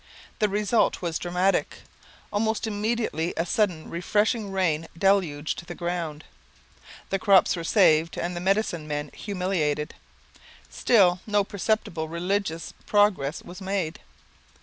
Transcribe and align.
The 0.39 0.49
result 0.49 1.03
was 1.03 1.19
dramatic. 1.19 1.75
Almost 2.33 2.65
immediately 2.65 3.35
a 3.37 3.45
sudden 3.45 3.87
refreshing 3.87 4.51
rain 4.51 4.87
deluged 4.97 5.63
the 5.67 5.75
ground; 5.75 6.23
the 7.11 7.19
crops 7.19 7.55
were 7.55 7.63
saved 7.63 8.17
and 8.17 8.35
the 8.35 8.39
medicine 8.41 8.87
men 8.87 9.11
humiliated. 9.13 9.93
Still, 10.71 11.19
no 11.27 11.43
perceptible 11.43 12.07
religious 12.07 12.73
progress 12.87 13.43
was 13.43 13.61
made. 13.61 13.99